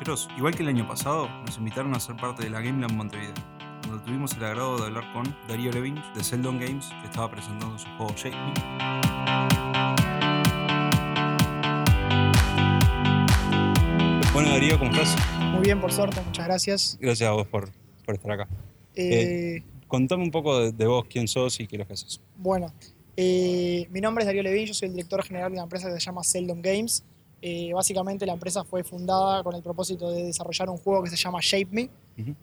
caballeros, 0.00 0.28
igual 0.36 0.54
que 0.54 0.62
el 0.62 0.68
año 0.68 0.88
pasado, 0.88 1.28
nos 1.44 1.58
invitaron 1.58 1.94
a 1.94 2.00
ser 2.00 2.16
parte 2.16 2.42
de 2.44 2.50
la 2.50 2.62
Game 2.62 2.80
Land 2.80 2.94
Montevideo, 2.94 3.34
donde 3.86 4.02
tuvimos 4.06 4.32
el 4.34 4.44
agrado 4.44 4.78
de 4.78 4.86
hablar 4.86 5.12
con 5.12 5.36
Darío 5.46 5.70
Levinch 5.72 6.02
de 6.14 6.24
Seldon 6.24 6.58
Games, 6.58 6.88
que 7.02 7.06
estaba 7.06 7.30
presentando 7.30 7.78
su 7.78 7.86
juego 7.98 8.14
Shake. 8.16 8.34
Bueno, 14.32 14.50
Darío, 14.50 14.78
¿cómo 14.78 14.90
estás? 14.90 15.16
Muy 15.52 15.62
bien, 15.64 15.80
por 15.80 15.92
suerte, 15.92 16.22
muchas 16.24 16.46
gracias. 16.46 16.98
Gracias 16.98 17.28
a 17.28 17.32
vos 17.32 17.46
por, 17.46 17.68
por 18.06 18.14
estar 18.14 18.32
acá. 18.32 18.48
Eh, 18.94 19.62
Contame 19.86 20.22
un 20.22 20.30
poco 20.30 20.60
de, 20.60 20.72
de 20.72 20.86
vos, 20.86 21.04
quién 21.10 21.28
sos 21.28 21.60
y 21.60 21.66
qué 21.66 21.76
es 21.76 21.80
lo 21.80 21.86
que 21.86 21.92
haces. 21.92 22.20
Bueno, 22.36 22.72
eh, 23.18 23.86
mi 23.90 24.00
nombre 24.00 24.22
es 24.22 24.26
Darío 24.26 24.42
Levin, 24.42 24.64
yo 24.64 24.72
soy 24.72 24.88
el 24.88 24.94
director 24.94 25.22
general 25.24 25.50
de 25.50 25.56
una 25.56 25.64
empresa 25.64 25.88
que 25.88 25.94
se 25.94 26.00
llama 26.00 26.24
Seldon 26.24 26.62
Games. 26.62 27.04
Eh, 27.42 27.72
básicamente 27.72 28.26
la 28.26 28.34
empresa 28.34 28.64
fue 28.64 28.84
fundada 28.84 29.42
con 29.42 29.54
el 29.54 29.62
propósito 29.62 30.10
de 30.10 30.24
desarrollar 30.24 30.68
un 30.68 30.76
juego 30.76 31.02
que 31.02 31.10
se 31.10 31.16
llama 31.16 31.38
Shape 31.42 31.68
Me, 31.70 31.88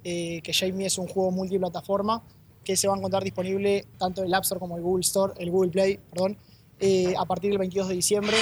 eh, 0.03 0.41
que 0.41 0.51
Shape 0.51 0.73
Me 0.73 0.85
es 0.87 0.97
un 0.97 1.07
juego 1.07 1.29
multiplataforma 1.31 2.23
que 2.63 2.75
se 2.75 2.87
va 2.87 2.95
a 2.95 2.97
encontrar 2.97 3.23
disponible 3.23 3.85
tanto 3.97 4.21
en 4.21 4.27
el 4.27 4.33
App 4.33 4.43
Store 4.43 4.59
como 4.59 4.75
en 4.75 4.79
el 4.79 4.83
Google 4.83 5.01
Store, 5.01 5.33
el 5.37 5.51
Google 5.51 5.71
Play, 5.71 5.99
perdón, 6.11 6.37
eh, 6.79 7.13
a 7.17 7.25
partir 7.25 7.49
del 7.51 7.59
22 7.59 7.87
de 7.89 7.93
diciembre. 7.95 8.35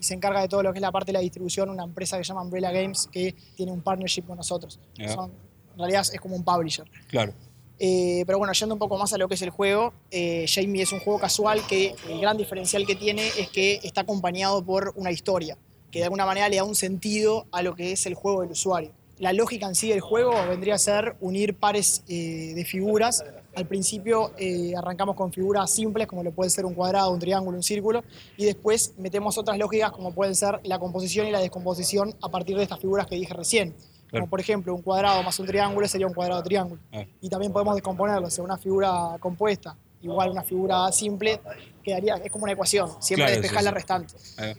Y 0.00 0.02
se 0.02 0.14
encarga 0.14 0.40
de 0.40 0.48
todo 0.48 0.62
lo 0.62 0.72
que 0.72 0.78
es 0.78 0.82
la 0.82 0.92
parte 0.92 1.06
de 1.08 1.14
la 1.14 1.20
distribución 1.20 1.70
una 1.70 1.84
empresa 1.84 2.16
que 2.16 2.24
se 2.24 2.28
llama 2.28 2.42
Umbrella 2.42 2.70
Games 2.70 3.08
que 3.12 3.34
tiene 3.56 3.72
un 3.72 3.82
partnership 3.82 4.22
con 4.22 4.36
nosotros. 4.36 4.78
Son- 5.14 5.30
en 5.72 5.78
realidad 5.78 6.02
es 6.12 6.20
como 6.20 6.34
un 6.36 6.44
publisher. 6.44 6.84
Claro, 7.08 7.32
Eh, 7.80 8.24
pero 8.26 8.38
bueno, 8.38 8.52
yendo 8.52 8.74
un 8.74 8.78
poco 8.80 8.98
más 8.98 9.12
a 9.12 9.18
lo 9.18 9.28
que 9.28 9.34
es 9.34 9.42
el 9.42 9.50
juego, 9.50 9.92
eh, 10.10 10.46
Jamie 10.48 10.82
es 10.82 10.90
un 10.92 10.98
juego 10.98 11.20
casual 11.20 11.60
que 11.68 11.94
el 12.08 12.20
gran 12.20 12.36
diferencial 12.36 12.84
que 12.84 12.96
tiene 12.96 13.28
es 13.38 13.48
que 13.50 13.78
está 13.84 14.00
acompañado 14.00 14.64
por 14.64 14.92
una 14.96 15.12
historia, 15.12 15.56
que 15.90 16.00
de 16.00 16.04
alguna 16.04 16.26
manera 16.26 16.48
le 16.48 16.56
da 16.56 16.64
un 16.64 16.74
sentido 16.74 17.46
a 17.52 17.62
lo 17.62 17.74
que 17.74 17.92
es 17.92 18.06
el 18.06 18.14
juego 18.14 18.42
del 18.42 18.52
usuario. 18.52 18.90
La 19.18 19.32
lógica 19.32 19.66
en 19.66 19.74
sí 19.74 19.88
del 19.88 20.00
juego 20.00 20.30
vendría 20.48 20.74
a 20.74 20.78
ser 20.78 21.16
unir 21.20 21.56
pares 21.56 22.04
eh, 22.08 22.52
de 22.54 22.64
figuras. 22.64 23.24
Al 23.56 23.66
principio 23.66 24.30
eh, 24.38 24.74
arrancamos 24.76 25.16
con 25.16 25.32
figuras 25.32 25.72
simples, 25.72 26.06
como 26.06 26.22
lo 26.22 26.30
puede 26.30 26.50
ser 26.50 26.64
un 26.64 26.74
cuadrado, 26.74 27.10
un 27.10 27.18
triángulo, 27.18 27.56
un 27.56 27.64
círculo, 27.64 28.04
y 28.36 28.44
después 28.44 28.94
metemos 28.96 29.36
otras 29.36 29.58
lógicas 29.58 29.90
como 29.90 30.12
pueden 30.12 30.36
ser 30.36 30.60
la 30.62 30.78
composición 30.78 31.26
y 31.26 31.32
la 31.32 31.40
descomposición 31.40 32.14
a 32.22 32.28
partir 32.28 32.56
de 32.56 32.62
estas 32.62 32.78
figuras 32.78 33.08
que 33.08 33.16
dije 33.16 33.34
recién. 33.34 33.74
Claro. 34.08 34.22
Como 34.22 34.30
por 34.30 34.40
ejemplo, 34.40 34.74
un 34.74 34.82
cuadrado 34.82 35.22
más 35.24 35.38
un 35.40 35.46
triángulo 35.46 35.88
sería 35.88 36.06
un 36.06 36.14
cuadrado 36.14 36.42
triángulo 36.42 36.80
Ah, 36.92 37.04
y 37.20 37.28
también 37.28 37.52
podemos 37.52 37.74
descomponerlo, 37.74 38.30
sea, 38.30 38.44
una 38.44 38.56
figura 38.56 39.16
compuesta, 39.18 39.76
igual 40.00 40.30
una 40.30 40.42
figura 40.42 40.90
simple, 40.92 41.40
quedaría, 41.82 42.16
es 42.16 42.30
como 42.30 42.44
una 42.44 42.52
ecuación, 42.52 42.90
siempre 43.00 43.26
Claro, 43.26 43.40
despejar 43.40 43.60
sí, 43.60 43.64
la 43.64 43.70
sí. 43.70 43.74
restante. 43.74 44.14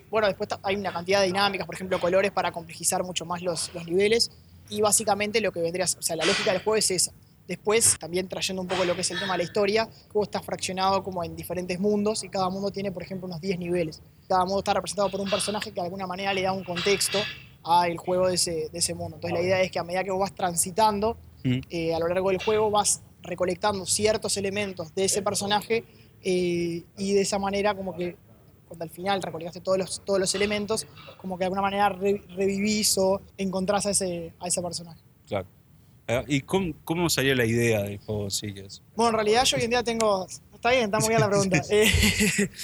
Bueno, 0.09 0.27
después 0.27 0.49
hay 0.63 0.75
una 0.75 0.91
cantidad 0.91 1.21
de 1.21 1.27
dinámicas, 1.27 1.65
por 1.65 1.75
ejemplo, 1.75 1.99
colores 1.99 2.31
para 2.31 2.51
complejizar 2.51 3.03
mucho 3.03 3.25
más 3.25 3.41
los, 3.41 3.71
los 3.73 3.85
niveles, 3.85 4.31
y 4.69 4.81
básicamente 4.81 5.41
lo 5.41 5.51
que 5.51 5.61
vendría, 5.61 5.85
o 5.85 6.01
sea, 6.01 6.15
la 6.15 6.25
lógica 6.25 6.51
del 6.51 6.61
juego 6.61 6.75
es 6.77 6.91
esa. 6.91 7.11
Después, 7.47 7.97
también 7.99 8.27
trayendo 8.27 8.61
un 8.61 8.67
poco 8.67 8.85
lo 8.85 8.93
que 8.93 9.01
es 9.01 9.09
el 9.09 9.17
tema 9.17 9.33
de 9.33 9.39
la 9.39 9.43
historia, 9.43 9.83
el 9.83 10.11
juego 10.11 10.23
está 10.23 10.39
fraccionado 10.39 11.01
como 11.03 11.23
en 11.23 11.35
diferentes 11.35 11.79
mundos 11.79 12.23
y 12.23 12.29
cada 12.29 12.47
mundo 12.51 12.69
tiene, 12.69 12.91
por 12.91 13.01
ejemplo, 13.01 13.25
unos 13.27 13.41
10 13.41 13.57
niveles. 13.57 14.03
Cada 14.27 14.45
mundo 14.45 14.59
está 14.59 14.75
representado 14.75 15.09
por 15.09 15.19
un 15.19 15.29
personaje 15.31 15.71
que 15.71 15.75
de 15.81 15.85
alguna 15.85 16.05
manera 16.05 16.31
le 16.31 16.43
da 16.43 16.51
un 16.51 16.63
contexto 16.63 17.25
al 17.63 17.97
juego 17.97 18.27
de 18.27 18.35
ese, 18.35 18.69
de 18.69 18.77
ese 18.77 18.93
mundo. 18.93 19.15
Entonces 19.17 19.39
la 19.39 19.43
idea 19.43 19.61
es 19.61 19.71
que 19.71 19.79
a 19.79 19.83
medida 19.83 20.03
que 20.03 20.11
vos 20.11 20.19
vas 20.19 20.35
transitando 20.35 21.17
Ujú. 21.43 21.59
eh, 21.71 21.95
a 21.95 21.97
lo 21.99 22.07
largo 22.07 22.29
del 22.29 22.37
juego 22.37 22.69
vas 22.69 23.01
recolectando 23.21 23.85
ciertos 23.85 24.37
elementos 24.37 24.93
de 24.95 25.05
ese 25.05 25.21
personaje 25.21 25.83
eh, 26.23 26.83
y 26.97 27.13
de 27.13 27.21
esa 27.21 27.39
manera 27.39 27.75
como 27.75 27.95
que 27.95 28.15
cuando 28.67 28.83
al 28.83 28.89
final 28.91 29.21
recolectaste 29.21 29.61
todos 29.61 29.77
los, 29.79 30.01
todos 30.05 30.19
los 30.19 30.35
elementos, 30.35 30.85
como 31.17 31.37
que 31.37 31.39
de 31.41 31.45
alguna 31.45 31.61
manera 31.63 31.89
re- 31.89 32.21
revivís 32.35 32.97
o 32.99 33.19
encontrás 33.37 33.85
a 33.87 33.91
ese, 33.91 34.33
a 34.39 34.47
ese 34.47 34.61
personaje. 34.61 35.01
Claro. 35.27 35.47
Ah, 36.07 36.23
¿Y 36.27 36.41
cómo, 36.41 36.73
cómo 36.83 37.09
salió 37.09 37.33
la 37.35 37.45
idea 37.45 37.81
del 37.83 37.97
juego? 37.99 38.27
Es- 38.27 38.81
Bueno, 38.95 39.09
en 39.09 39.15
realidad 39.15 39.43
yo 39.45 39.57
hoy 39.57 39.63
en 39.63 39.69
día 39.71 39.83
tengo... 39.83 40.27
Está 40.53 40.71
bien, 40.71 40.83
está 40.85 40.99
muy 40.99 41.07
bien 41.09 41.19
la 41.21 41.29
pregunta. 41.29 41.61
Eh, 41.71 41.89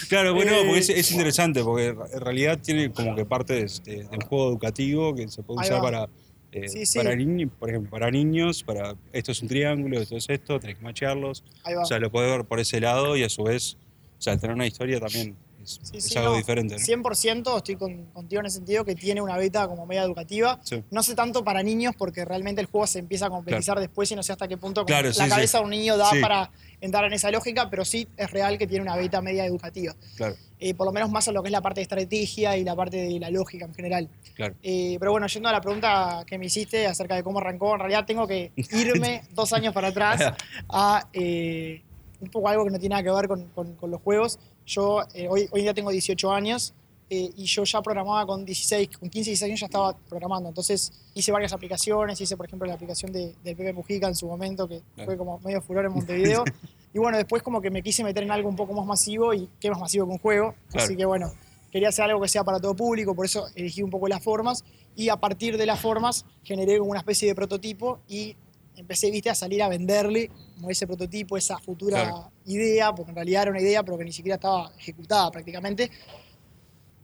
Claro, 0.09 0.33
bueno, 0.33 0.51
Eh, 0.51 0.63
porque 0.65 0.79
es, 0.79 0.89
es 0.89 1.11
interesante, 1.11 1.63
porque 1.63 1.87
en 1.87 2.19
realidad 2.21 2.59
tiene 2.61 2.91
como 2.91 3.15
que 3.15 3.25
parte 3.25 3.53
de, 3.53 3.61
de- 3.83 4.03
de 4.03 4.09
un 4.17 4.21
juego 4.21 4.49
educativo 4.49 5.15
que 5.15 5.27
se 5.29 5.41
puede 5.43 5.61
usar 5.61 5.81
para, 5.81 6.09
eh, 6.55 6.69
Sí, 6.69 6.85
sí. 6.85 6.97
para 6.99 7.15
niños, 7.15 7.51
por 7.59 7.69
ejemplo, 7.69 7.91
para 7.91 8.09
niños, 8.11 8.63
para 8.63 8.95
esto 9.13 9.31
es 9.31 9.41
un 9.41 9.47
triángulo, 9.47 9.99
esto 9.99 10.15
es 10.17 10.29
esto, 10.29 10.59
tenés 10.59 10.77
que 10.77 10.83
va. 10.83 11.43
O 11.81 11.85
sea, 11.85 11.99
lo 11.99 12.11
podés 12.11 12.31
ver 12.31 12.45
por 12.45 12.59
ese 12.59 12.79
lado 12.79 13.17
y 13.17 13.23
a 13.23 13.29
su 13.29 13.43
vez, 13.43 13.77
o 14.17 14.21
sea, 14.21 14.37
tener 14.37 14.55
una 14.55 14.65
historia 14.65 14.99
también 14.99 15.35
es, 15.65 15.79
Sí, 15.83 15.97
es 15.97 16.03
sí, 16.05 16.17
algo 16.17 16.31
no, 16.31 16.37
diferente, 16.37 16.75
¿no? 16.75 16.79
100% 16.81 17.57
estoy 17.57 17.75
con- 17.75 18.05
contigo 18.13 18.39
en 18.39 18.45
ese 18.45 18.57
sentido 18.57 18.85
que 18.85 18.95
tiene 18.95 19.21
una 19.21 19.37
beta 19.37 19.67
como 19.67 19.85
media 19.85 20.03
educativa. 20.03 20.59
Sí. 20.63 20.83
No 20.91 21.03
sé 21.03 21.15
tanto 21.15 21.43
para 21.43 21.61
niños 21.63 21.93
porque 21.97 22.23
realmente 22.23 22.61
el 22.61 22.67
juego 22.67 22.87
se 22.87 22.99
empieza 22.99 23.25
a 23.25 23.29
complejizar 23.29 23.79
después 23.79 24.09
y 24.11 24.15
no 24.15 24.23
sé 24.23 24.31
hasta 24.31 24.47
qué 24.47 24.57
punto 24.57 24.85
Claro, 24.85 25.09
la 25.17 25.27
cabeza 25.27 25.57
de 25.59 25.63
un 25.65 25.71
niño 25.71 25.97
da 25.97 26.09
para 26.21 26.51
entrar 26.81 27.05
en 27.05 27.13
esa 27.13 27.31
lógica, 27.31 27.69
pero 27.69 27.83
sí 27.83 28.07
es 28.15 28.29
real 28.31 28.57
que 28.57 28.67
tiene 28.67 28.83
una 28.83 28.95
beta 28.95 29.21
media 29.21 29.45
educativa. 29.45 29.95
Claro, 30.15 30.35
Eh, 30.59 30.73
por 30.73 30.85
lo 30.85 30.91
menos 30.93 31.09
más 31.11 31.27
en 31.27 31.33
lo 31.33 31.41
que 31.41 31.47
es 31.49 31.51
la 31.51 31.61
parte 31.61 31.79
de 31.79 31.83
estrategia 31.83 32.55
y 32.57 32.63
la 32.63 32.75
parte 32.75 32.97
de 32.97 33.19
la 33.19 33.29
lógica 33.29 33.65
en 33.65 33.73
general. 33.73 34.07
claro. 34.35 34.55
Eh, 34.63 34.95
pero 34.99 35.11
bueno, 35.11 35.27
yendo 35.27 35.49
a 35.49 35.51
la 35.51 35.61
pregunta 35.61 36.23
que 36.27 36.37
me 36.37 36.45
hiciste 36.45 36.85
acerca 36.87 37.15
de 37.15 37.23
cómo 37.23 37.39
arrancó, 37.39 37.73
en 37.73 37.79
realidad 37.79 38.05
tengo 38.05 38.27
que 38.27 38.51
irme 38.71 39.23
dos 39.33 39.51
años 39.53 39.73
para 39.73 39.87
atrás 39.89 40.21
a 40.69 41.07
eh, 41.13 41.81
un 42.21 42.29
poco 42.29 42.47
algo 42.49 42.63
que 42.65 42.71
no 42.71 42.79
tiene 42.79 42.93
nada 42.95 43.03
que 43.03 43.11
ver 43.11 43.27
con, 43.27 43.45
con- 43.49 43.75
con 43.75 43.91
los 43.91 44.01
juegos. 44.01 44.39
Yo 44.65 45.01
eh, 45.13 45.27
hoy, 45.29 45.47
hoy 45.51 45.61
día 45.61 45.73
tengo 45.73 45.91
18 45.91 46.31
años 46.31 46.73
eh, 47.09 47.29
y 47.37 47.45
yo 47.45 47.63
ya 47.63 47.81
programaba 47.83 48.25
con 48.25 48.43
16, 48.45 48.97
con 48.97 49.09
15, 49.09 49.29
16 49.29 49.49
años 49.49 49.59
ya 49.59 49.65
estaba 49.67 49.95
programando. 50.09 50.49
Entonces 50.49 50.91
hice 51.13 51.31
varias 51.31 51.53
aplicaciones, 51.53 52.19
hice 52.19 52.35
por 52.35 52.47
ejemplo 52.47 52.67
la 52.67 52.73
aplicación 52.73 53.11
de, 53.11 53.35
del 53.43 53.55
Pepe 53.55 53.73
Mujica 53.73 54.07
en 54.07 54.15
su 54.15 54.27
momento, 54.27 54.67
que 54.67 54.81
Claro. 54.95 55.05
fue 55.05 55.17
como 55.17 55.39
medio 55.39 55.61
furor 55.61 55.85
en 55.85 55.91
Montevideo. 55.93 56.43
y 56.93 56.97
bueno, 56.99 57.17
después 57.17 57.43
como 57.43 57.61
que 57.61 57.69
me 57.69 57.83
quise 57.83 58.03
meter 58.03 58.23
en 58.23 58.31
algo 58.31 58.49
un 58.49 58.55
poco 58.55 58.73
más 58.73 58.85
masivo 58.85 59.33
y 59.33 59.49
qué 59.59 59.69
más 59.69 59.79
masivo 59.79 60.07
que 60.07 60.11
un 60.13 60.19
juego. 60.19 60.55
Claro. 60.71 60.85
Así 60.85 60.95
que 60.97 61.05
bueno, 61.05 61.31
quería 61.71 61.89
hacer 61.89 62.05
algo 62.05 62.21
que 62.21 62.29
sea 62.29 62.43
para 62.43 62.59
todo 62.59 62.75
público, 62.75 63.13
por 63.13 63.25
eso 63.25 63.45
elegí 63.53 63.83
un 63.83 63.91
poco 63.91 64.07
las 64.07 64.23
formas 64.23 64.63
y 64.95 65.09
a 65.09 65.17
partir 65.17 65.57
de 65.57 65.65
las 65.67 65.79
formas 65.79 66.25
generé 66.43 66.79
una 66.79 66.99
especie 66.99 67.27
de 67.27 67.35
prototipo 67.35 67.99
y 68.07 68.35
empecé, 68.77 69.11
viste, 69.11 69.29
a 69.29 69.35
salir 69.35 69.61
a 69.63 69.67
venderle 69.67 70.29
como 70.55 70.69
ese 70.69 70.85
prototipo, 70.87 71.37
esa 71.37 71.57
futura 71.59 72.01
Claro. 72.03 72.31
idea, 72.45 72.93
porque 72.93 73.11
en 73.11 73.15
realidad 73.15 73.43
era 73.43 73.51
una 73.51 73.61
idea, 73.61 73.83
pero 73.83 73.97
que 73.97 74.05
ni 74.05 74.11
siquiera 74.11 74.35
estaba 74.35 74.71
ejecutada 74.77 75.31
prácticamente. 75.31 75.89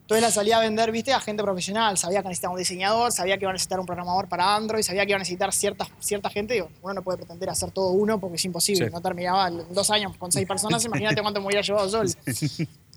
Entonces 0.02 0.22
la 0.24 0.32
salí 0.32 0.52
a 0.52 0.60
vender, 0.60 0.92
viste, 0.92 1.14
a 1.14 1.22
gente 1.22 1.42
profesional. 1.42 1.98
Sabía 1.98 2.22
que 2.22 2.28
necesitaba 2.28 2.54
un 2.54 2.60
diseñador, 2.60 3.14
sabía 3.14 3.38
que 3.38 3.46
iba 3.46 3.50
a 3.52 3.54
necesitar 3.54 3.80
un 3.80 3.86
programador 3.86 4.28
para 4.28 4.56
Android, 4.56 4.84
sabía 4.84 5.06
que 5.06 5.12
iba 5.12 5.16
a 5.16 5.20
necesitar 5.20 5.54
cierta, 5.54 5.88
cierta 6.02 6.30
gente. 6.30 6.54
Digo, 6.56 6.70
uno 6.82 6.96
no 6.96 7.02
puede 7.02 7.18
pretender 7.20 7.50
hacer 7.50 7.72
todo 7.72 7.92
uno 7.92 8.20
porque 8.20 8.36
es 8.36 8.44
imposible. 8.44 8.88
Sí. 8.88 8.92
No 8.92 9.00
terminaba 9.00 9.48
en 9.48 9.74
dos 9.74 9.90
años 9.90 10.18
con 10.18 10.30
seis 10.30 10.46
personas. 10.46 10.84
Imagínate 10.86 11.22
cuánto 11.22 11.40
me 11.40 11.46
hubiera 11.48 11.62
llevado 11.62 11.90
solo. 11.90 12.10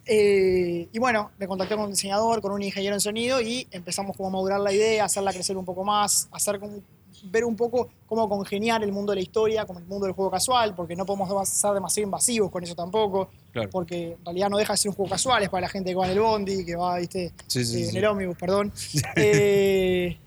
Eh, 0.06 0.88
y 0.92 0.98
bueno, 0.98 1.30
me 1.38 1.46
contacté 1.46 1.76
con 1.76 1.84
un 1.84 1.92
diseñador, 1.92 2.42
con 2.42 2.52
un 2.52 2.62
ingeniero 2.62 2.94
en 2.94 3.00
sonido 3.00 3.40
y 3.40 3.66
empezamos 3.70 4.16
como 4.16 4.28
a 4.28 4.32
madurar 4.32 4.60
la 4.60 4.72
idea, 4.72 5.04
hacerla 5.04 5.32
crecer 5.32 5.56
un 5.56 5.64
poco 5.64 5.82
más, 5.84 6.28
hacer 6.32 6.58
como, 6.60 6.78
ver 7.24 7.44
un 7.44 7.56
poco 7.56 7.88
cómo 8.06 8.28
congeniar 8.28 8.82
el 8.82 8.92
mundo 8.92 9.12
de 9.12 9.16
la 9.16 9.22
historia 9.22 9.64
con 9.66 9.76
el 9.78 9.84
mundo 9.84 10.06
del 10.06 10.14
juego 10.14 10.30
casual, 10.30 10.74
porque 10.74 10.94
no 10.96 11.04
podemos 11.06 11.48
ser 11.48 11.72
demasiado 11.72 12.04
invasivos 12.06 12.50
con 12.50 12.62
eso 12.62 12.74
tampoco, 12.74 13.28
Claro. 13.52 13.70
porque 13.70 14.12
en 14.18 14.24
realidad 14.24 14.50
no 14.50 14.56
deja 14.58 14.72
de 14.72 14.76
ser 14.76 14.88
un 14.90 14.96
juego 14.96 15.10
casual, 15.10 15.42
es 15.42 15.48
para 15.48 15.62
la 15.62 15.68
gente 15.68 15.90
que 15.90 15.96
va 15.96 16.06
en 16.06 16.12
el 16.12 16.20
bondi, 16.20 16.64
que 16.64 16.76
va, 16.76 16.98
viste, 16.98 17.32
Sí, 17.46 17.64
sí, 17.64 17.82
eh, 17.82 17.84
sí. 17.86 17.90
en 17.90 17.96
el 17.96 18.04
ómnibus, 18.06 18.36
perdón. 18.36 18.72
Eh, 19.16 20.18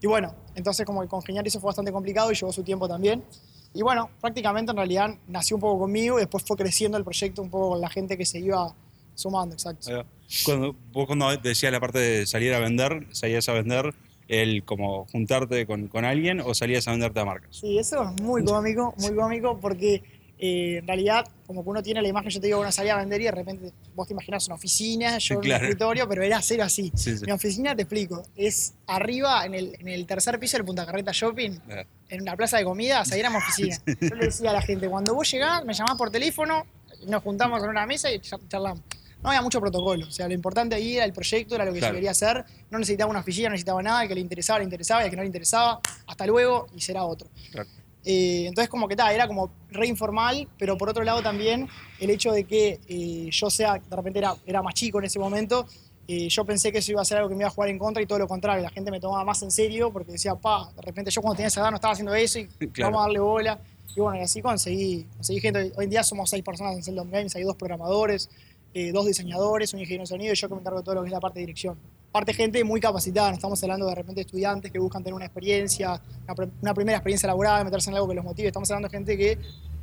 y 0.00 0.06
bueno, 0.06 0.34
entonces 0.54 0.84
como 0.84 1.00
que 1.02 1.08
congeniar 1.08 1.46
eso 1.46 1.60
fue 1.60 1.68
bastante 1.68 1.92
complicado 1.92 2.30
y 2.30 2.34
llevó 2.34 2.52
su 2.52 2.62
tiempo 2.62 2.86
también. 2.88 3.24
Y 3.72 3.82
bueno, 3.82 4.10
prácticamente 4.20 4.70
en 4.70 4.76
realidad 4.76 5.10
nació 5.28 5.56
un 5.56 5.60
poco 5.62 5.80
conmigo 5.80 6.18
y 6.18 6.20
después 6.20 6.44
fue 6.46 6.56
creciendo 6.56 6.96
el 6.98 7.04
proyecto 7.04 7.42
un 7.42 7.50
poco 7.50 7.70
con 7.70 7.80
la 7.80 7.88
gente 7.90 8.16
que 8.16 8.24
se 8.26 8.38
iba 8.38 8.72
sumando, 9.14 9.54
exacto. 9.54 10.04
Cuando, 10.44 10.74
vos 10.92 11.06
cuando 11.06 11.36
decías 11.36 11.72
la 11.72 11.80
parte 11.80 11.98
de 11.98 12.26
salir 12.26 12.52
a 12.54 12.58
vender, 12.58 13.06
¿salías 13.12 13.48
a 13.48 13.52
vender 13.52 13.94
el 14.28 14.64
como 14.64 15.06
juntarte 15.06 15.66
con, 15.66 15.88
con 15.88 16.04
alguien 16.04 16.40
o 16.40 16.54
salías 16.54 16.86
a 16.88 16.92
venderte 16.92 17.20
a 17.20 17.24
marcas? 17.24 17.56
Sí, 17.56 17.78
eso 17.78 18.02
es 18.02 18.22
muy 18.22 18.44
cómico, 18.44 18.94
muy 18.98 19.14
cómico 19.14 19.58
porque 19.60 20.02
eh, 20.38 20.78
en 20.78 20.86
realidad 20.86 21.26
como 21.46 21.62
que 21.62 21.70
uno 21.70 21.82
tiene 21.82 22.00
la 22.02 22.08
imagen, 22.08 22.30
yo 22.30 22.40
te 22.40 22.46
digo, 22.48 22.60
uno 22.60 22.72
salía 22.72 22.94
a 22.94 22.98
vender 22.98 23.20
y 23.20 23.24
de 23.24 23.30
repente 23.30 23.72
vos 23.94 24.08
te 24.08 24.14
imaginas 24.14 24.46
una 24.46 24.56
oficina, 24.56 25.18
yo 25.18 25.34
en 25.40 25.40
un 25.40 25.52
escritorio, 25.52 26.08
pero 26.08 26.22
era 26.22 26.40
cero 26.42 26.64
así. 26.64 26.90
Sí, 26.94 27.16
sí. 27.18 27.24
Mi 27.26 27.32
oficina, 27.32 27.76
te 27.76 27.82
explico, 27.82 28.22
es 28.34 28.74
arriba 28.86 29.44
en 29.46 29.54
el, 29.54 29.76
en 29.78 29.88
el 29.88 30.06
tercer 30.06 30.38
piso 30.40 30.56
del 30.56 30.64
Punta 30.66 30.84
Carreta 30.86 31.12
Shopping, 31.12 31.52
en 32.08 32.22
una 32.22 32.34
plaza 32.36 32.56
de 32.58 32.64
comidas, 32.64 33.12
ahí 33.12 33.20
era 33.20 33.30
mi 33.30 33.36
oficina. 33.36 33.76
Yo 34.00 34.14
le 34.16 34.24
decía 34.26 34.50
a 34.50 34.54
la 34.54 34.62
gente, 34.62 34.88
cuando 34.88 35.14
vos 35.14 35.30
llegás, 35.30 35.64
me 35.64 35.74
llamás 35.74 35.96
por 35.96 36.10
teléfono, 36.10 36.66
nos 37.06 37.22
juntamos 37.22 37.62
en 37.62 37.68
una 37.68 37.86
mesa 37.86 38.10
y 38.10 38.18
char- 38.20 38.40
charlamos. 38.48 38.80
No 39.24 39.30
había 39.30 39.40
mucho 39.40 39.58
protocolo, 39.58 40.06
o 40.06 40.10
sea, 40.10 40.28
lo 40.28 40.34
importante 40.34 40.74
ahí 40.76 40.96
era 40.96 41.06
el 41.06 41.12
proyecto, 41.14 41.54
era 41.54 41.64
lo 41.64 41.72
que 41.72 41.78
Claro. 41.78 41.94
se 41.94 41.96
quería 41.96 42.10
hacer, 42.10 42.44
no 42.70 42.78
necesitaba 42.78 43.10
una 43.10 43.20
oficina, 43.20 43.48
no 43.48 43.52
necesitaba 43.54 43.82
nada, 43.82 44.02
el 44.02 44.08
que 44.08 44.14
le 44.14 44.20
interesaba, 44.20 44.58
le 44.58 44.64
interesaba, 44.66 45.00
y 45.00 45.04
el 45.06 45.10
que 45.10 45.16
no 45.16 45.22
le 45.22 45.28
interesaba, 45.28 45.80
hasta 46.06 46.26
luego, 46.26 46.66
y 46.76 46.80
será 46.82 47.04
otro. 47.04 47.26
Claro. 47.50 47.68
Eh, 48.04 48.44
entonces, 48.48 48.68
como 48.68 48.86
que 48.86 48.94
tal, 48.96 49.14
era 49.14 49.26
como 49.26 49.50
re 49.70 49.86
informal, 49.86 50.46
pero 50.58 50.76
por 50.76 50.90
otro 50.90 51.02
lado 51.04 51.22
también 51.22 51.66
el 52.00 52.10
hecho 52.10 52.32
de 52.32 52.44
que 52.44 52.78
eh, 52.86 53.28
yo 53.30 53.48
sea, 53.48 53.74
de 53.78 53.96
repente 53.96 54.18
era, 54.18 54.36
era 54.44 54.60
más 54.62 54.74
chico 54.74 54.98
en 54.98 55.06
ese 55.06 55.18
momento, 55.18 55.66
Eh, 56.06 56.28
yo 56.28 56.44
pensé 56.44 56.70
que 56.70 56.80
eso 56.80 56.92
iba 56.92 57.00
a 57.00 57.04
ser 57.06 57.16
algo 57.16 57.30
que 57.30 57.34
me 57.34 57.40
iba 57.44 57.48
a 57.48 57.50
jugar 57.50 57.70
en 57.70 57.78
contra 57.78 58.02
y 58.02 58.06
todo 58.06 58.18
lo 58.18 58.28
contrario, 58.28 58.62
la 58.62 58.68
gente 58.68 58.90
me 58.90 59.00
tomaba 59.00 59.24
más 59.24 59.40
en 59.42 59.50
serio 59.50 59.90
porque 59.90 60.12
decía, 60.12 60.34
pa, 60.34 60.70
de 60.76 60.82
repente 60.82 61.10
yo 61.10 61.22
cuando 61.22 61.36
tenía 61.36 61.48
esa 61.48 61.62
edad 61.62 61.70
no 61.70 61.76
estaba 61.76 61.92
haciendo 61.94 62.14
eso 62.14 62.38
y 62.40 62.46
Claro. 62.46 62.90
vamos 62.90 62.98
a 62.98 63.02
darle 63.04 63.20
bola. 63.20 63.58
Y 63.96 64.00
bueno, 64.00 64.18
y 64.20 64.22
así 64.22 64.42
conseguí, 64.42 65.06
conseguí 65.16 65.40
gente. 65.40 65.72
Hoy 65.74 65.84
en 65.84 65.88
día 65.90 66.02
somos 66.04 66.28
seis 66.28 66.44
personas 66.44 66.74
en 66.76 66.82
Seldom 66.82 67.08
Games, 67.10 67.34
hay 67.36 67.44
dos 67.44 67.56
programadores, 67.56 68.28
eh, 68.74 68.90
dos 68.92 69.06
diseñadores, 69.06 69.72
un 69.72 69.80
ingeniero 69.80 70.02
de 70.02 70.06
sonido 70.08 70.32
y 70.32 70.36
yo 70.36 70.48
que 70.48 70.54
me 70.54 70.60
encargo 70.60 70.80
de 70.80 70.84
todo 70.84 70.96
lo 70.96 71.02
que 71.02 71.06
es 71.08 71.12
la 71.12 71.20
parte 71.20 71.38
de 71.38 71.46
dirección. 71.46 71.78
Parte 72.12 72.32
gente 72.34 72.62
muy 72.64 72.80
capacitada, 72.80 73.28
no 73.30 73.34
estamos 73.36 73.62
hablando 73.62 73.86
de 73.86 73.94
repente 73.94 74.20
estudiantes 74.20 74.70
que 74.70 74.78
buscan 74.78 75.02
tener 75.02 75.14
una 75.14 75.24
experiencia, 75.24 76.00
una, 76.60 76.74
primera 76.74 76.98
experiencia 76.98 77.26
laboral, 77.26 77.64
meterse 77.64 77.90
en 77.90 77.96
algo 77.96 78.08
que 78.08 78.14
los 78.14 78.24
motive. 78.24 78.48
Estamos 78.48 78.70
hablando 78.70 78.88
de 78.88 78.96
gente 78.96 79.16
que 79.16 79.38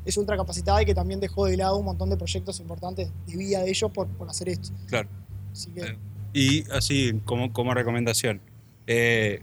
es 0.06 0.18
ultra 0.18 0.36
capacitada 0.38 0.82
y 0.82 0.86
que 0.86 0.94
también 0.96 1.20
dejó 1.20 1.46
de 1.46 1.58
lado 1.58 1.78
un 1.78 1.86
montón 1.86 2.10
de 2.10 2.18
proyectos 2.18 2.60
importantes 2.60 3.10
de 3.28 3.38
vida 3.38 3.62
de 3.62 3.70
ellos 3.70 3.92
por, 3.92 4.08
por 4.08 4.30
hacer 4.30 4.50
esto. 4.50 4.70
Claro. 4.88 5.10
Así 5.52 5.72
que, 5.72 5.98
Y 6.34 6.64
así, 6.72 7.20
como, 7.26 7.52
como 7.52 7.74
recomendación, 7.74 8.40
eh, 8.88 9.42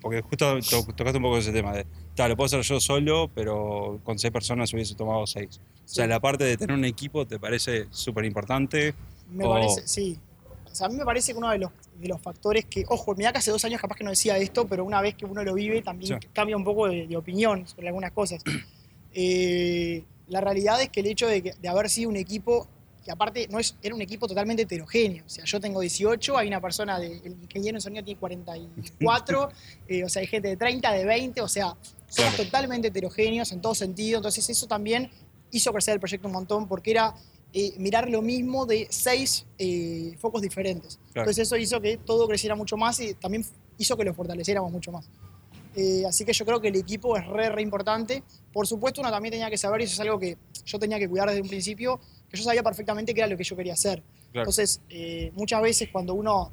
porque 0.00 0.22
justo 0.22 0.58
to- 0.60 0.92
tocaste 0.94 1.16
un 1.18 1.22
poco 1.22 1.38
ese 1.38 1.52
tema 1.52 1.72
de, 1.72 1.86
"Ta, 2.14 2.28
lo 2.28 2.36
puedo 2.36 2.46
hacer 2.46 2.60
yo 2.62 2.80
solo, 2.80 3.30
pero 3.34 4.00
con 4.04 4.18
seis 4.18 4.32
personas 4.32 4.72
hubiese 4.74 4.94
tomado 4.96 5.26
seis. 5.26 5.60
O 5.86 5.88
sea, 5.88 6.06
la 6.06 6.20
parte 6.20 6.44
de 6.44 6.56
tener 6.56 6.76
un 6.76 6.84
equipo 6.84 7.26
te 7.26 7.38
parece 7.38 7.86
súper 7.90 8.24
importante. 8.24 8.94
Me 9.30 9.44
O- 9.46 9.50
parece, 9.50 9.86
sí. 9.86 10.18
O 10.70 10.74
sea, 10.74 10.88
a 10.88 10.90
mí 10.90 10.96
me 10.96 11.04
parece 11.04 11.32
que 11.32 11.38
uno 11.38 11.48
de 11.50 11.58
los, 11.58 11.70
de 11.98 12.08
los 12.08 12.20
factores 12.20 12.66
que, 12.66 12.84
ojo, 12.88 13.14
mira 13.14 13.32
que 13.32 13.38
hace 13.38 13.50
dos 13.50 13.64
años 13.64 13.80
capaz 13.80 13.94
que 13.96 14.04
no 14.04 14.10
decía 14.10 14.36
esto, 14.36 14.66
pero 14.66 14.84
una 14.84 15.00
vez 15.00 15.14
que 15.14 15.24
uno 15.24 15.42
lo 15.42 15.54
vive 15.54 15.80
también 15.80 16.20
Sí. 16.20 16.28
cambia 16.34 16.56
un 16.56 16.64
poco 16.64 16.88
de, 16.88 17.06
de 17.06 17.16
opinión 17.16 17.66
sobre 17.66 17.86
algunas 17.88 18.12
cosas. 18.12 18.42
Eh, 19.18 20.04
la 20.28 20.42
realidad 20.42 20.82
es 20.82 20.90
que 20.90 21.00
el 21.00 21.06
hecho 21.06 21.26
de, 21.26 21.42
que- 21.42 21.54
de 21.54 21.68
haber 21.68 21.88
sido 21.88 22.10
un 22.10 22.16
equipo 22.16 22.68
que 23.02 23.10
aparte 23.10 23.46
no 23.48 23.58
es, 23.58 23.74
era 23.82 23.94
un 23.94 24.02
equipo 24.02 24.26
totalmente 24.28 24.64
heterogéneo. 24.64 25.24
O 25.24 25.28
sea, 25.30 25.44
yo 25.46 25.58
tengo 25.58 25.80
18, 25.80 26.36
hay 26.36 26.48
una 26.48 26.60
persona, 26.60 26.98
de, 26.98 27.16
el 27.24 27.32
ingeniero 27.44 27.78
en 27.78 27.80
sonido 27.80 28.04
tiene 28.04 28.20
44, 28.20 29.48
eh, 29.88 30.04
o 30.04 30.08
sea, 30.10 30.20
hay 30.20 30.26
gente 30.26 30.48
de 30.48 30.56
30, 30.58 30.92
de 30.92 31.04
20, 31.06 31.40
o 31.40 31.48
sea, 31.48 31.68
somos 32.08 32.34
Claro. 32.34 32.44
totalmente 32.44 32.88
heterogéneos 32.88 33.52
en 33.52 33.60
todo 33.62 33.74
sentido. 33.74 34.18
Entonces 34.18 34.50
eso 34.50 34.66
también 34.66 35.10
hizo 35.50 35.72
crecer 35.72 35.94
el 35.94 36.00
proyecto 36.00 36.28
un 36.28 36.34
montón 36.34 36.68
porque 36.68 36.90
era 36.90 37.14
eh, 37.52 37.74
mirar 37.78 38.08
lo 38.10 38.22
mismo 38.22 38.66
de 38.66 38.86
seis 38.90 39.46
eh, 39.58 40.14
focos 40.18 40.42
diferentes. 40.42 40.96
Claro. 41.12 41.22
Entonces 41.22 41.46
eso 41.46 41.56
hizo 41.56 41.80
que 41.80 41.96
todo 41.96 42.26
creciera 42.28 42.54
mucho 42.54 42.76
más 42.76 43.00
y 43.00 43.14
también 43.14 43.44
hizo 43.78 43.96
que 43.96 44.04
lo 44.04 44.12
fortaleciéramos 44.14 44.70
mucho 44.70 44.92
más. 44.92 45.08
Eh, 45.74 46.04
así 46.06 46.24
que 46.24 46.32
yo 46.32 46.46
creo 46.46 46.60
que 46.60 46.68
el 46.68 46.76
equipo 46.76 47.16
es 47.16 47.26
re, 47.26 47.50
re 47.50 47.60
importante. 47.62 48.22
Por 48.52 48.66
supuesto, 48.66 49.02
uno 49.02 49.10
también 49.10 49.32
tenía 49.32 49.50
que 49.50 49.58
saber, 49.58 49.82
y 49.82 49.84
eso 49.84 49.92
es 49.92 50.00
algo 50.00 50.18
que 50.18 50.38
yo 50.64 50.78
tenía 50.78 50.98
que 50.98 51.06
cuidar 51.06 51.28
desde 51.28 51.42
un 51.42 51.48
principio, 51.48 52.00
que 52.30 52.38
yo 52.38 52.44
sabía 52.44 52.62
perfectamente 52.62 53.12
qué 53.12 53.20
era 53.20 53.28
lo 53.28 53.36
que 53.36 53.44
yo 53.44 53.54
quería 53.56 53.74
hacer. 53.74 54.02
Claro. 54.32 54.44
Entonces, 54.44 54.80
eh, 54.88 55.32
muchas 55.34 55.60
veces 55.60 55.90
cuando 55.92 56.14
uno 56.14 56.50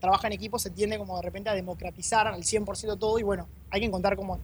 trabaja 0.00 0.26
en 0.26 0.32
equipo 0.32 0.58
se 0.58 0.70
tiende 0.70 0.98
como 0.98 1.16
de 1.16 1.22
repente 1.22 1.50
a 1.50 1.54
democratizar 1.54 2.26
al 2.26 2.42
100% 2.42 2.98
todo 2.98 3.18
y 3.18 3.22
bueno, 3.22 3.46
hay 3.70 3.80
que 3.80 3.86
encontrar 3.86 4.16
como 4.16 4.40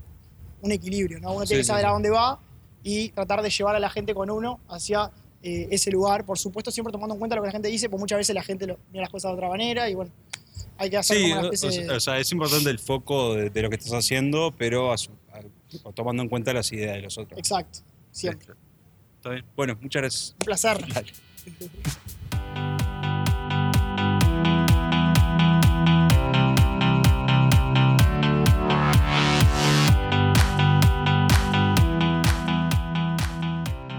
un 0.61 0.73
equilibrio, 0.73 1.19
¿no? 1.19 1.33
Uno 1.33 1.41
Sí, 1.47 1.49
tiene 1.49 1.61
que 1.61 1.65
sí, 1.65 1.69
saber 1.69 1.83
sí. 1.85 1.89
a 1.89 1.93
dónde 1.93 2.11
va 2.11 2.39
y 2.83 3.11
tratar 3.11 3.43
de 3.43 3.51
llevar 3.51 3.75
a 3.77 3.81
la 3.81 3.91
gente 3.91 4.15
con 4.15 4.31
uno 4.31 4.61
hacia 4.69 5.11
eh, 5.43 5.69
ese 5.71 5.91
lugar, 5.91 6.25
por 6.25 6.39
supuesto 6.39 6.71
siempre 6.71 6.93
tomando 6.93 7.15
en 7.15 7.19
cuenta 7.19 7.37
lo 7.37 7.43
que 7.43 7.47
la 7.49 7.53
gente 7.53 7.69
dice, 7.69 7.89
pues 7.89 8.01
muchas 8.01 8.19
veces 8.19 8.35
la 8.35 8.43
gente 8.43 8.67
lo, 8.67 8.79
mira 8.91 9.03
las 9.03 9.11
cosas 9.11 9.31
de 9.31 9.35
otra 9.37 9.49
manera 9.49 9.89
y 9.89 9.95
bueno, 9.95 10.11
hay 10.77 10.91
que 10.91 10.97
hacer 10.97 11.17
Sí, 11.17 11.23
como 11.31 11.41
una 11.41 11.49
o, 11.49 11.53
especie 11.53 11.85
de... 11.85 11.91
o 11.91 12.01
sea, 12.01 12.19
es 12.19 12.31
importante 12.33 12.71
el 12.71 12.79
foco 12.79 13.35
de, 13.35 13.51
de 13.51 13.63
lo 13.63 13.71
que 13.71 13.77
estás 13.77 13.93
haciendo, 13.93 14.53
pero 14.57 14.93
a 14.93 14.99
su- 14.99 15.13
a- 15.33 15.93
tomando 15.93 16.23
en 16.23 16.29
cuenta 16.29 16.53
las 16.53 16.73
ideas 16.73 16.97
de 16.97 17.03
los 17.03 17.19
otros. 17.19 17.39
Exacto, 17.39 17.81
siempre. 18.11 18.55
Está 19.17 19.31
bien. 19.31 19.45
Bueno, 19.57 19.77
muchas 19.81 20.03
gracias. 20.03 20.31
Un 20.41 20.45
placer. 20.47 20.87
Dale. 20.95 21.13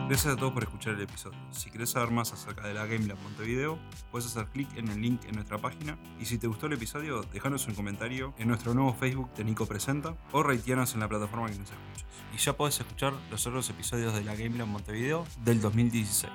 Gracias 0.10 0.34
a 0.34 0.38
todos 0.38 0.54
por 0.54 0.64
escuchar 0.64 0.96
el 0.96 1.02
episodio. 1.02 1.38
Si 1.52 1.70
querés 1.70 1.92
saber 1.92 2.10
más 2.10 2.34
acerca 2.34 2.68
de 2.68 2.74
la 2.74 2.88
GameLab 2.88 3.20
Montevideo, 3.20 3.78
puedes 4.10 4.26
hacer 4.26 4.48
clic 4.48 4.68
en 4.76 4.88
el 4.88 5.00
link 5.00 5.24
en 5.26 5.36
nuestra 5.36 5.60
página. 5.60 6.00
Y 6.20 6.26
si 6.26 6.40
te 6.40 6.48
gustó 6.48 6.66
el 6.66 6.74
episodio, 6.74 7.22
déjanos 7.32 7.68
un 7.68 7.76
comentario 7.76 8.34
en 8.40 8.48
nuestro 8.48 8.74
nuevo 8.74 8.92
Facebook 8.96 9.32
de 9.36 9.44
Nico 9.44 9.68
Presenta 9.68 10.16
o 10.32 10.42
reiteanos 10.42 10.96
en 10.96 11.02
la 11.02 11.08
plataforma 11.08 11.52
que 11.52 11.60
nos 11.60 11.70
escuches. 11.70 12.08
Y 12.34 12.38
ya 12.38 12.54
podés 12.54 12.80
escuchar 12.80 13.14
los 13.30 13.46
otros 13.46 13.70
episodios 13.70 14.16
de 14.16 14.24
la 14.24 14.34
GameLab 14.34 14.66
Montevideo 14.66 15.28
del 15.46 15.62
2016. 15.62 16.32